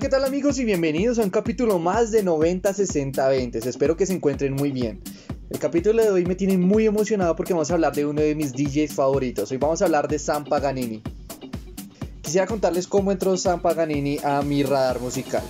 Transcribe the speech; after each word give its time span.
¿Qué 0.00 0.08
tal 0.08 0.24
amigos 0.24 0.58
y 0.58 0.64
bienvenidos 0.64 1.18
a 1.18 1.22
un 1.22 1.28
capítulo 1.28 1.78
más 1.78 2.10
de 2.10 2.22
90 2.22 2.72
60 2.72 3.28
20. 3.28 3.58
Espero 3.58 3.98
que 3.98 4.06
se 4.06 4.14
encuentren 4.14 4.54
muy 4.54 4.72
bien. 4.72 5.02
El 5.50 5.58
capítulo 5.58 6.02
de 6.02 6.10
hoy 6.10 6.24
me 6.24 6.34
tiene 6.34 6.56
muy 6.56 6.86
emocionado 6.86 7.36
porque 7.36 7.52
vamos 7.52 7.70
a 7.70 7.74
hablar 7.74 7.94
de 7.94 8.06
uno 8.06 8.22
de 8.22 8.34
mis 8.34 8.54
DJs 8.54 8.94
favoritos. 8.94 9.50
Hoy 9.50 9.58
vamos 9.58 9.82
a 9.82 9.84
hablar 9.84 10.08
de 10.08 10.18
Sam 10.18 10.46
Paganini. 10.46 11.02
Quisiera 12.22 12.46
contarles 12.46 12.86
cómo 12.86 13.12
entró 13.12 13.36
Sam 13.36 13.60
Paganini 13.60 14.16
a 14.24 14.40
mi 14.40 14.62
radar 14.62 15.00
musical. 15.00 15.42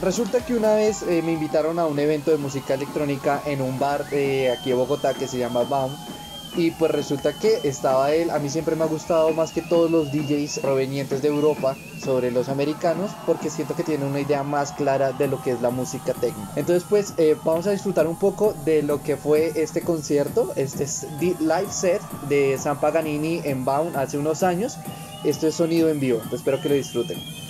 Resulta 0.00 0.44
que 0.44 0.54
una 0.54 0.76
vez 0.76 1.02
eh, 1.02 1.20
me 1.24 1.32
invitaron 1.32 1.80
a 1.80 1.86
un 1.86 1.98
evento 1.98 2.30
de 2.30 2.36
música 2.36 2.74
electrónica 2.74 3.42
en 3.44 3.60
un 3.60 3.76
bar 3.80 4.04
eh, 4.12 4.54
aquí 4.56 4.70
de 4.70 4.76
Bogotá 4.76 5.14
que 5.14 5.26
se 5.26 5.38
llama 5.38 5.64
Baum. 5.64 5.90
Y 6.56 6.70
pues 6.70 6.90
resulta 6.90 7.34
que 7.34 7.60
estaba 7.64 8.14
él, 8.14 8.30
a 8.30 8.38
mí 8.38 8.48
siempre 8.48 8.76
me 8.76 8.84
ha 8.84 8.86
gustado 8.86 9.30
más 9.32 9.52
que 9.52 9.60
todos 9.60 9.90
los 9.90 10.10
DJs 10.10 10.60
provenientes 10.60 11.20
de 11.20 11.28
Europa 11.28 11.76
sobre 12.02 12.30
los 12.30 12.48
americanos 12.48 13.10
porque 13.26 13.50
siento 13.50 13.74
que 13.74 13.82
tienen 13.82 14.08
una 14.08 14.20
idea 14.20 14.42
más 14.42 14.72
clara 14.72 15.12
de 15.12 15.28
lo 15.28 15.42
que 15.42 15.50
es 15.50 15.60
la 15.60 15.68
música 15.68 16.14
techno. 16.14 16.48
Entonces 16.56 16.84
pues 16.88 17.12
eh, 17.18 17.36
vamos 17.44 17.66
a 17.66 17.72
disfrutar 17.72 18.06
un 18.06 18.18
poco 18.18 18.54
de 18.64 18.82
lo 18.82 19.02
que 19.02 19.18
fue 19.18 19.52
este 19.54 19.82
concierto, 19.82 20.52
este 20.56 20.86
live 21.20 21.70
set 21.70 22.00
de 22.28 22.56
Sam 22.58 22.80
Paganini 22.80 23.42
en 23.44 23.66
Baum 23.66 23.94
hace 23.94 24.16
unos 24.16 24.42
años. 24.42 24.78
Esto 25.24 25.48
es 25.48 25.54
sonido 25.56 25.90
en 25.90 26.00
vivo, 26.00 26.22
espero 26.32 26.60
que 26.62 26.70
lo 26.70 26.74
disfruten. 26.74 27.45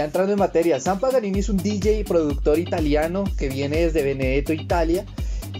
Ya 0.00 0.06
entrando 0.06 0.32
en 0.32 0.38
materia, 0.38 0.80
Sam 0.80 0.98
Paganini 0.98 1.40
es 1.40 1.50
un 1.50 1.58
DJ 1.58 1.98
y 1.98 2.04
productor 2.04 2.58
italiano 2.58 3.24
que 3.36 3.50
viene 3.50 3.82
desde 3.82 4.02
Benedetto, 4.02 4.54
Italia. 4.54 5.04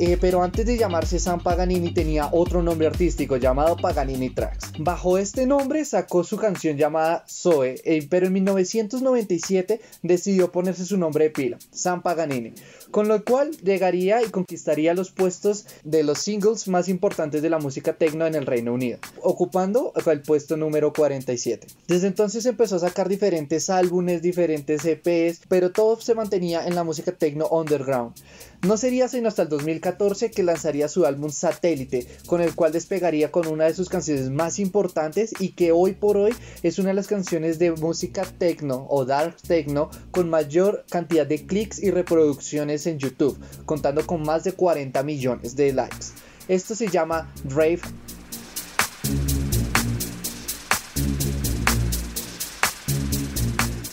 Eh, 0.03 0.17
pero 0.19 0.43
antes 0.43 0.65
de 0.65 0.79
llamarse 0.79 1.19
Sam 1.19 1.43
Paganini 1.43 1.93
tenía 1.93 2.31
otro 2.33 2.63
nombre 2.63 2.87
artístico 2.87 3.37
llamado 3.37 3.77
Paganini 3.77 4.31
Tracks. 4.31 4.73
Bajo 4.79 5.19
este 5.19 5.45
nombre 5.45 5.85
sacó 5.85 6.25
su 6.25 6.39
canción 6.39 6.79
llamada 6.79 7.27
Zoe, 7.29 7.83
eh, 7.85 8.07
pero 8.09 8.29
en 8.29 8.33
1997 8.33 9.79
decidió 10.03 10.51
ponerse 10.51 10.87
su 10.87 10.97
nombre 10.97 11.25
de 11.25 11.31
pila, 11.31 11.59
Sam 11.71 12.01
Paganini, 12.01 12.55
con 12.91 13.09
lo 13.09 13.23
cual 13.23 13.51
llegaría 13.59 14.23
y 14.23 14.31
conquistaría 14.31 14.95
los 14.95 15.11
puestos 15.11 15.67
de 15.85 16.03
los 16.03 16.19
singles 16.21 16.67
más 16.67 16.89
importantes 16.89 17.43
de 17.43 17.51
la 17.51 17.59
música 17.59 17.93
techno 17.93 18.27
en 18.27 18.35
el 18.35 18.47
Reino 18.47 18.73
Unido, 18.73 19.01
ocupando 19.21 19.93
el 20.07 20.23
puesto 20.23 20.57
número 20.57 20.95
47. 20.95 21.67
Desde 21.89 22.07
entonces 22.07 22.47
empezó 22.47 22.77
a 22.77 22.79
sacar 22.79 23.11
diferentes 23.11 23.69
álbumes, 23.69 24.23
diferentes 24.23 24.83
EPs, 24.83 25.43
pero 25.47 25.73
todo 25.73 26.01
se 26.01 26.15
mantenía 26.15 26.67
en 26.67 26.75
la 26.75 26.85
música 26.85 27.13
techno 27.13 27.49
underground. 27.49 28.15
No 28.63 28.77
sería 28.77 29.09
sino 29.09 29.29
hasta 29.29 29.43
el 29.43 29.49
2014 29.49 29.90
que 30.33 30.43
lanzaría 30.43 30.89
su 30.89 31.07
álbum 31.07 31.31
Satélite, 31.31 32.07
con 32.27 32.41
el 32.41 32.55
cual 32.55 32.73
despegaría 32.73 33.31
con 33.31 33.47
una 33.47 33.65
de 33.65 33.75
sus 33.75 33.89
canciones 33.89 34.31
más 34.31 34.59
importantes 34.59 35.33
y 35.39 35.51
que 35.51 35.73
hoy 35.73 35.93
por 35.93 36.17
hoy 36.17 36.35
es 36.63 36.79
una 36.79 36.89
de 36.89 36.95
las 36.95 37.07
canciones 37.07 37.59
de 37.59 37.73
música 37.73 38.23
techno 38.39 38.87
o 38.89 39.05
dark 39.05 39.37
techno 39.37 39.91
con 40.11 40.29
mayor 40.29 40.85
cantidad 40.91 41.27
de 41.27 41.47
clics 41.47 41.83
y 41.83 41.91
reproducciones 41.91 42.87
en 42.87 42.99
YouTube, 42.99 43.39
contando 43.67 44.07
con 44.07 44.23
más 44.23 44.45
de 44.45 44.53
40 44.53 45.03
millones 45.03 45.57
de 45.57 45.73
likes. 45.73 46.07
Esto 46.49 46.75
se 46.75 46.89
llama 46.89 47.33
Drave 47.45 47.81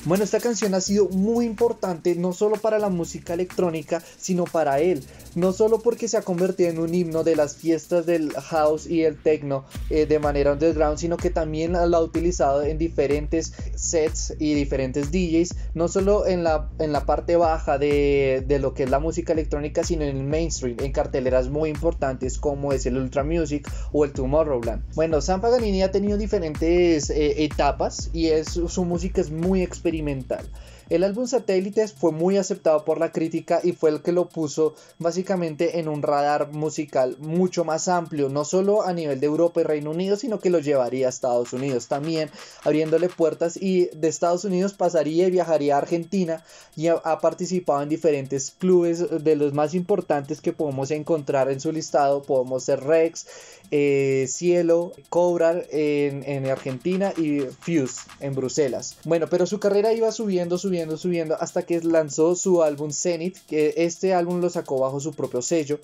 Bueno, 0.08 0.24
esta 0.24 0.40
canción 0.40 0.74
ha 0.74 0.80
sido 0.80 1.10
muy 1.10 1.46
importante 1.46 2.16
no 2.16 2.32
solo 2.32 2.56
para 2.56 2.80
la 2.80 2.88
música 2.88 3.34
electrónica, 3.34 4.02
sino 4.18 4.46
para 4.46 4.80
él. 4.80 5.04
No 5.36 5.52
solo 5.52 5.80
porque 5.80 6.08
se 6.08 6.16
ha 6.16 6.22
convertido 6.22 6.70
en 6.70 6.80
un 6.80 6.96
himno 6.96 7.26
de 7.26 7.36
las 7.36 7.58
fiestas 7.58 8.06
del 8.06 8.32
house 8.32 8.88
y 8.88 9.04
el 9.04 9.22
techno 9.22 9.66
eh, 9.90 10.06
de 10.06 10.18
manera 10.20 10.54
underground, 10.54 10.98
sino 10.98 11.18
que 11.18 11.30
también 11.30 11.74
lo 11.74 11.98
ha 11.98 12.02
utilizado 12.02 12.64
en 12.64 12.78
diferentes 12.78 13.52
sets 13.76 14.34
y 14.40 14.54
diferentes 14.54 15.12
DJs, 15.12 15.56
no 15.74 15.90
solo 15.90 16.26
en 16.26 16.46
la, 16.46 16.70
en 16.80 16.94
la 16.94 17.06
parte 17.06 17.36
baja 17.36 17.78
de, 17.78 18.46
de 18.48 18.60
lo 18.60 18.74
que 18.74 18.84
es 18.84 18.90
la 18.90 19.00
música 19.00 19.34
electrónica, 19.34 19.84
sino 19.84 20.04
en 20.04 20.16
el 20.16 20.24
mainstream, 20.24 20.78
en 20.80 20.94
carteleras 20.94 21.50
muy 21.50 21.70
importantes 21.70 22.38
como 22.38 22.72
es 22.72 22.86
el 22.86 22.96
Ultra 22.96 23.26
Music 23.26 23.70
o 23.92 24.06
el 24.06 24.14
Tomorrowland. 24.14 24.84
Bueno, 24.96 25.20
Sam 25.20 25.42
Paganini 25.42 25.84
ha 25.84 25.92
tenido 25.92 26.18
diferentes 26.18 27.10
eh, 27.10 27.44
etapas 27.44 28.10
y 28.14 28.28
es, 28.28 28.48
su 28.48 28.86
música 28.86 29.20
es 29.20 29.32
muy 29.32 29.64
experimental 29.64 29.97
experimental. 29.98 30.46
El 30.90 31.04
álbum 31.04 31.28
Satélites 31.28 31.92
fue 31.92 32.14
muy 32.14 32.38
aceptado 32.38 32.86
por 32.86 32.98
la 32.98 33.12
crítica 33.12 33.60
y 33.62 33.74
fue 33.74 33.90
el 33.90 34.02
que 34.02 34.14
lo 34.14 34.30
puso 34.30 34.74
básicamente 35.00 35.80
en 35.80 35.90
un 35.90 36.02
radar 36.02 36.54
musical 36.54 37.18
mucho 37.20 37.66
más 37.66 37.90
amplio, 37.90 38.30
no 38.30 38.46
solo 38.46 38.84
a 38.84 38.94
nivel 38.94 39.20
de 39.20 39.26
Europa 39.26 39.60
y 39.60 39.64
Reino 39.66 39.92
Unido, 39.92 40.16
sino 40.16 40.40
que 40.40 40.50
lo 40.50 40.60
llevaría 40.60 41.08
a 41.08 41.10
Estados 41.10 41.52
Unidos 41.52 41.90
también, 41.90 42.30
abriéndole 42.64 43.10
puertas 43.10 43.58
y 43.58 43.88
de 43.88 44.08
Estados 44.08 44.46
Unidos 44.46 44.74
pasaría 44.74 45.28
y 45.28 45.32
viajaría 45.32 45.76
a 45.76 45.80
Argentina 45.80 46.44
y 46.78 46.88
ha, 46.88 47.02
participado 47.20 47.82
en 47.82 47.90
diferentes 47.90 48.52
clubes 48.52 49.24
de 49.24 49.36
los 49.36 49.54
más 49.54 49.74
importantes 49.74 50.40
que 50.40 50.54
podemos 50.54 50.92
encontrar 50.92 51.52
en 51.52 51.60
su 51.60 51.72
listado, 51.74 52.22
podemos 52.22 52.64
ser 52.64 52.82
Rex, 52.82 53.28
eh, 53.72 54.26
Cielo, 54.30 54.94
Cobra 55.10 55.64
en, 55.70 56.24
en 56.24 56.46
Argentina 56.46 57.12
y 57.18 57.42
Fuse 57.42 58.02
en 58.22 58.36
Bruselas. 58.36 58.96
Bueno, 59.04 59.28
pero 59.30 59.46
su 59.46 59.60
carrera 59.60 59.92
iba 59.92 60.12
subiendo, 60.12 60.58
subiendo, 60.58 60.77
subiendo 60.98 61.36
hasta 61.40 61.64
que 61.64 61.82
lanzó 61.82 62.36
su 62.36 62.64
álbum 62.64 62.92
Zenith, 62.92 63.38
que 63.48 63.74
este 63.78 64.14
álbum 64.14 64.40
lo 64.40 64.50
sacó 64.50 64.80
bajo 64.80 65.00
su 65.00 65.14
propio 65.14 65.42
sello. 65.42 65.80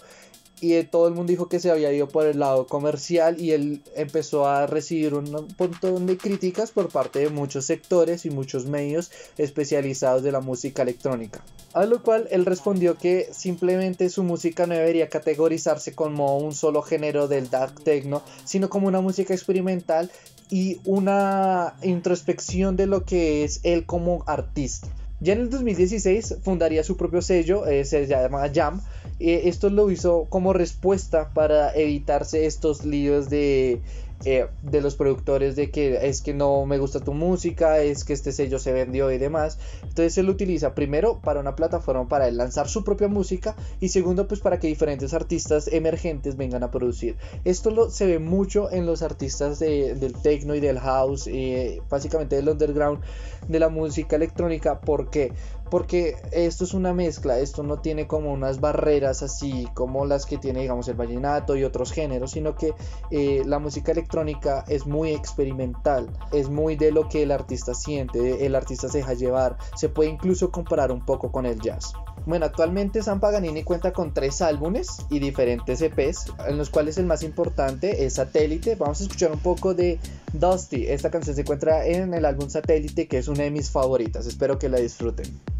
Y 0.61 0.75
eh, 0.75 0.85
todo 0.85 1.09
el 1.09 1.13
mundo 1.13 1.31
dijo 1.31 1.49
que 1.49 1.59
se 1.59 1.71
había 1.71 1.91
ido 1.91 2.07
por 2.07 2.25
el 2.25 2.39
lado 2.39 2.67
comercial 2.67 3.41
y 3.41 3.51
él 3.51 3.81
empezó 3.95 4.47
a 4.47 4.65
recibir 4.65 5.13
un 5.13 5.29
montón 5.59 6.05
de 6.05 6.17
críticas 6.17 6.71
por 6.71 6.87
parte 6.87 7.19
de 7.19 7.29
muchos 7.29 7.65
sectores 7.65 8.25
y 8.25 8.29
muchos 8.29 8.65
medios 8.65 9.11
especializados 9.37 10.23
de 10.23 10.31
la 10.31 10.39
música 10.39 10.83
electrónica. 10.83 11.43
A 11.73 11.85
lo 11.85 12.01
cual 12.01 12.29
él 12.31 12.45
respondió 12.45 12.97
que 12.97 13.27
simplemente 13.33 14.09
su 14.09 14.23
música 14.23 14.65
no 14.65 14.75
debería 14.75 15.09
categorizarse 15.09 15.95
como 15.95 16.37
un 16.37 16.53
solo 16.53 16.81
género 16.81 17.27
del 17.27 17.49
dark 17.49 17.83
techno, 17.83 18.21
sino 18.45 18.69
como 18.69 18.87
una 18.87 19.01
música 19.01 19.33
experimental 19.33 20.11
y 20.49 20.79
una 20.85 21.75
introspección 21.83 22.75
de 22.75 22.87
lo 22.87 23.05
que 23.05 23.43
es 23.43 23.59
él 23.63 23.85
como 23.85 24.23
artista. 24.27 24.87
Ya 25.19 25.33
en 25.33 25.39
el 25.39 25.49
2016 25.49 26.39
fundaría 26.43 26.83
su 26.83 26.97
propio 26.97 27.21
sello, 27.21 27.65
eh, 27.65 27.85
se 27.85 28.07
llama 28.07 28.51
Jam. 28.53 28.81
Eh, 29.19 29.43
esto 29.45 29.69
lo 29.69 29.89
hizo 29.89 30.25
como 30.29 30.51
respuesta 30.51 31.29
para 31.33 31.73
evitarse 31.73 32.45
estos 32.45 32.83
líos 32.83 33.29
de, 33.29 33.79
eh, 34.25 34.47
de 34.61 34.81
los 34.81 34.95
productores 34.95 35.55
de 35.55 35.69
que 35.71 36.07
es 36.07 36.21
que 36.21 36.33
no 36.33 36.65
me 36.65 36.77
gusta 36.77 36.99
tu 36.99 37.13
música, 37.13 37.79
es 37.79 38.03
que 38.03 38.13
este 38.13 38.31
sello 38.31 38.59
se 38.59 38.71
vendió 38.71 39.11
y 39.11 39.17
demás. 39.17 39.59
Entonces 39.81 40.17
él 40.17 40.25
lo 40.27 40.31
utiliza 40.31 40.73
primero 40.75 41.19
para 41.21 41.39
una 41.39 41.55
plataforma 41.55 42.07
para 42.07 42.29
lanzar 42.31 42.67
su 42.67 42.83
propia 42.83 43.07
música 43.07 43.55
y 43.79 43.89
segundo 43.89 44.27
pues 44.27 44.39
para 44.39 44.59
que 44.59 44.67
diferentes 44.67 45.13
artistas 45.13 45.67
emergentes 45.71 46.37
vengan 46.37 46.63
a 46.63 46.71
producir. 46.71 47.15
Esto 47.43 47.71
lo, 47.71 47.89
se 47.89 48.05
ve 48.05 48.19
mucho 48.19 48.71
en 48.71 48.85
los 48.85 49.01
artistas 49.01 49.59
de- 49.59 49.95
del 49.95 50.13
techno 50.13 50.55
y 50.55 50.59
del 50.59 50.79
house, 50.79 51.27
eh, 51.27 51.81
básicamente 51.89 52.35
del 52.35 52.49
underground 52.49 53.01
de 53.47 53.59
la 53.59 53.69
música 53.69 54.15
electrónica. 54.15 54.79
¿Por 54.79 55.09
qué? 55.09 55.33
Porque 55.69 56.15
esto 56.31 56.63
es 56.63 56.73
una 56.73 56.93
mezcla, 56.93 57.39
esto 57.39 57.63
no 57.63 57.79
tiene 57.79 58.07
como 58.07 58.31
unas 58.31 58.59
barreras 58.59 59.23
así 59.23 59.67
como 59.73 60.05
las 60.05 60.25
que 60.25 60.37
tiene 60.37 60.61
digamos 60.61 60.87
el 60.87 60.95
vallenato 60.95 61.55
y 61.55 61.63
otros 61.63 61.91
géneros, 61.91 62.31
sino 62.31 62.55
que 62.55 62.73
eh, 63.11 63.41
la 63.45 63.59
música 63.59 63.91
electrónica 63.91 64.65
es 64.67 64.85
muy 64.85 65.11
experimental, 65.11 66.09
es 66.31 66.49
muy 66.49 66.75
de 66.75 66.91
lo 66.91 67.09
que 67.09 67.23
el 67.23 67.31
artista 67.31 67.73
siente, 67.73 68.45
el 68.45 68.55
artista 68.55 68.87
se 68.87 68.99
deja 68.99 69.13
llevar, 69.13 69.57
se 69.75 69.89
puede 69.89 70.11
incluso 70.11 70.51
comparar 70.51 70.91
un 70.91 71.05
poco 71.05 71.31
con 71.31 71.45
el 71.45 71.59
jazz. 71.59 71.93
Bueno, 72.25 72.45
actualmente 72.45 73.03
San 73.03 73.19
Paganini 73.19 73.63
cuenta 73.63 73.91
con 73.91 74.13
tres 74.13 74.41
álbumes 74.41 75.05
y 75.09 75.19
diferentes 75.19 75.81
EPs, 75.81 76.31
en 76.47 76.57
los 76.57 76.69
cuales 76.69 76.97
el 76.97 77.05
más 77.05 77.21
importante 77.21 78.05
es 78.05 78.13
Satélite. 78.13 78.75
Vamos 78.75 79.01
a 79.01 79.03
escuchar 79.03 79.31
un 79.31 79.39
poco 79.39 79.73
de 79.73 79.99
Dusty. 80.31 80.87
Esta 80.87 81.11
canción 81.11 81.35
se 81.35 81.41
encuentra 81.41 81.85
en 81.85 82.13
el 82.13 82.23
álbum 82.23 82.49
Satélite, 82.49 83.07
que 83.07 83.17
es 83.17 83.27
una 83.27 83.43
de 83.43 83.51
mis 83.51 83.69
favoritas. 83.69 84.25
Espero 84.25 84.57
que 84.57 84.69
la 84.69 84.79
disfruten. 84.79 85.52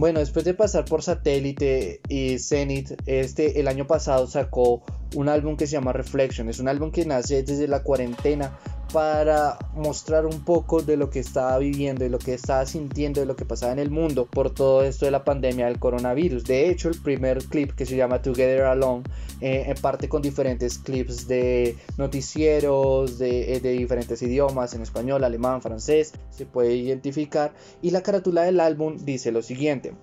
Bueno, 0.00 0.20
después 0.20 0.46
de 0.46 0.54
pasar 0.54 0.86
por 0.86 1.02
Satélite 1.02 2.00
y 2.08 2.38
Zenith, 2.38 2.92
este 3.04 3.60
el 3.60 3.68
año 3.68 3.86
pasado 3.86 4.26
sacó 4.26 4.82
un 5.14 5.28
álbum 5.28 5.58
que 5.58 5.66
se 5.66 5.74
llama 5.74 5.92
Reflection. 5.92 6.48
Es 6.48 6.58
un 6.58 6.68
álbum 6.68 6.90
que 6.90 7.04
nace 7.04 7.42
desde 7.42 7.68
la 7.68 7.82
cuarentena 7.82 8.58
para 8.92 9.58
mostrar 9.74 10.26
un 10.26 10.44
poco 10.44 10.82
de 10.82 10.96
lo 10.96 11.10
que 11.10 11.20
estaba 11.20 11.58
viviendo, 11.58 12.04
de 12.04 12.10
lo 12.10 12.18
que 12.18 12.34
estaba 12.34 12.66
sintiendo, 12.66 13.20
de 13.20 13.26
lo 13.26 13.36
que 13.36 13.44
pasaba 13.44 13.72
en 13.72 13.78
el 13.78 13.90
mundo 13.90 14.26
por 14.26 14.50
todo 14.50 14.82
esto 14.82 15.04
de 15.04 15.10
la 15.10 15.24
pandemia 15.24 15.66
del 15.66 15.78
coronavirus. 15.78 16.44
De 16.44 16.70
hecho, 16.70 16.88
el 16.88 17.00
primer 17.00 17.44
clip 17.44 17.72
que 17.72 17.86
se 17.86 17.96
llama 17.96 18.22
Together 18.22 18.62
Alone 18.62 19.04
eh, 19.40 19.74
parte 19.80 20.08
con 20.08 20.22
diferentes 20.22 20.78
clips 20.78 21.26
de 21.28 21.76
noticieros 21.96 23.20
eh, 23.20 23.60
de 23.62 23.70
diferentes 23.72 24.20
idiomas, 24.22 24.74
en 24.74 24.82
español, 24.82 25.24
alemán, 25.24 25.62
francés, 25.62 26.12
se 26.30 26.46
puede 26.46 26.74
identificar. 26.74 27.52
Y 27.82 27.90
la 27.90 28.02
carátula 28.02 28.42
del 28.42 28.60
álbum 28.60 28.96
dice 29.04 29.30
lo 29.32 29.42
siguiente. 29.42 29.94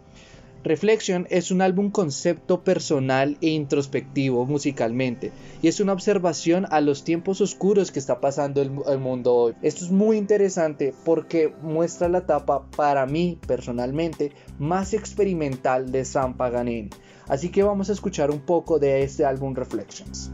Reflection 0.63 1.27
es 1.29 1.51
un 1.51 1.61
álbum 1.61 1.91
concepto 1.91 2.63
personal 2.63 3.37
e 3.41 3.49
introspectivo 3.49 4.45
musicalmente 4.45 5.31
y 5.61 5.67
es 5.67 5.79
una 5.79 5.93
observación 5.93 6.65
a 6.69 6.81
los 6.81 7.03
tiempos 7.03 7.41
oscuros 7.41 7.91
que 7.91 7.99
está 7.99 8.19
pasando 8.19 8.61
el, 8.61 8.71
mundo 8.99 9.33
hoy. 9.33 9.53
Esto 9.61 9.85
es 9.85 9.91
muy 9.91 10.17
interesante 10.17 10.93
porque 11.05 11.53
muestra 11.61 12.09
la 12.09 12.19
etapa 12.19 12.65
para 12.75 13.05
mí 13.05 13.39
personalmente 13.47 14.31
más 14.59 14.93
experimental 14.93 15.91
de 15.91 16.05
Sam 16.05 16.35
Paganini. 16.35 16.89
Así 17.27 17.49
que 17.49 17.63
vamos 17.63 17.89
a 17.89 17.93
escuchar 17.93 18.31
un 18.31 18.39
poco 18.39 18.79
de 18.79 19.03
este 19.03 19.25
álbum 19.25 19.53
Reflections. 19.53 20.31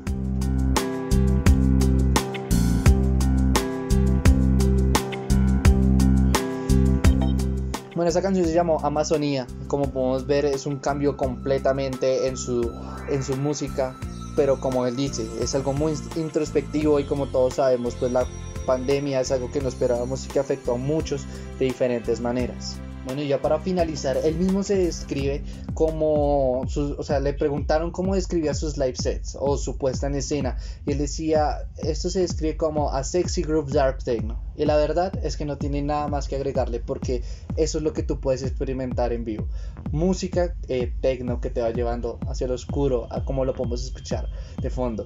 Bueno, 7.95 8.10
esa 8.10 8.24
canción 8.24 8.48
se 8.48 8.54
llamó 8.54 8.80
Amazonía. 8.84 9.45
Como 9.68 9.92
podemos 9.92 10.25
ver, 10.25 10.45
es 10.45 10.66
un 10.66 10.78
cambio 10.78 11.16
completamente 11.16 12.28
en 12.28 12.38
su, 12.38 12.72
en 13.07 13.24
su 13.24 13.36
música. 13.38 13.95
Pero 14.36 14.60
como 14.60 14.88
él 14.88 14.95
dice, 14.95 15.28
es 15.40 15.54
algo 15.54 15.74
muy 15.74 15.94
introspectivo 16.16 17.00
y 17.00 17.04
como 17.04 17.28
todos 17.28 17.56
sabemos, 17.56 17.95
pues 17.95 18.12
la 18.12 18.25
pandemia 18.66 19.22
es 19.22 19.31
algo 19.31 19.51
que 19.51 19.62
no 19.62 19.68
esperábamos 19.68 20.25
y 20.25 20.30
que 20.30 20.40
afectó 20.40 20.74
a 20.74 20.78
muchos 20.78 21.25
de 21.60 21.66
diferentes 21.66 22.19
maneras. 22.19 22.78
Bueno, 23.05 23.21
y 23.21 23.27
ya 23.27 23.41
para 23.41 23.59
finalizar, 23.59 24.17
él 24.23 24.35
mismo 24.35 24.63
se 24.63 24.77
describe 24.77 25.44
como, 25.73 26.61
o 26.61 27.03
sea, 27.03 27.19
le 27.19 27.33
preguntaron 27.33 27.91
cómo 27.91 28.15
describía 28.15 28.53
sus 28.53 28.77
live 28.77 28.95
sets 28.95 29.38
o 29.38 29.57
su 29.57 29.77
puesta 29.77 30.07
en 30.07 30.15
escena, 30.15 30.55
y 30.85 30.94
él 30.94 31.00
decía, 31.00 31.67
esto 31.79 32.09
se 32.09 32.21
describe 32.21 32.55
como 32.55 32.91
a 32.91 33.03
sexy 33.03 33.41
group 33.41 33.69
dark 33.71 34.03
techno, 34.05 34.41
y 34.55 34.63
la 34.63 34.77
verdad 34.77 35.11
es 35.21 35.35
que 35.35 35.44
no 35.44 35.57
tiene 35.57 35.81
nada 35.81 36.07
más 36.07 36.29
que 36.29 36.38
agregarle 36.38 36.79
porque 36.79 37.23
eso 37.57 37.79
es 37.79 37.83
lo 37.83 37.91
que 37.91 38.03
tú 38.03 38.21
puedes 38.21 38.41
experimentar 38.41 39.11
en 39.11 39.25
vivo, 39.25 39.47
música 39.91 40.56
eh, 40.69 40.94
techno 41.01 41.41
que 41.41 41.49
te 41.49 41.61
va 41.61 41.71
llevando 41.71 42.19
hacia 42.29 42.47
lo 42.47 42.53
oscuro, 42.53 43.07
a 43.11 43.25
como 43.25 43.44
lo 43.44 43.53
podemos 43.53 43.83
escuchar 43.83 44.29
de 44.61 44.69
fondo. 44.69 45.03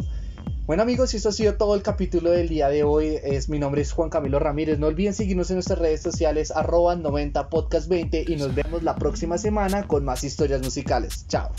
Bueno 0.67 0.83
amigos, 0.83 1.13
esto 1.13 1.29
ha 1.29 1.31
sido 1.31 1.55
todo 1.55 1.75
el 1.75 1.81
capítulo 1.81 2.29
del 2.29 2.49
día 2.49 2.67
de 2.67 2.83
hoy. 2.83 3.17
Es, 3.23 3.47
mi 3.47 3.57
nombre 3.57 3.81
es 3.81 3.93
Juan 3.93 4.09
Camilo 4.09 4.37
Ramírez. 4.37 4.77
No 4.79 4.87
olviden 4.87 5.13
seguirnos 5.13 5.49
en 5.49 5.55
nuestras 5.55 5.79
redes 5.79 6.01
sociales 6.01 6.51
arroba 6.51 6.93
90podcast20 6.97 8.27
y 8.27 8.35
nos 8.35 8.53
vemos 8.53 8.83
la 8.83 8.97
próxima 8.97 9.37
semana 9.37 9.87
con 9.87 10.03
más 10.03 10.25
historias 10.25 10.61
musicales. 10.61 11.25
Chao. 11.29 11.51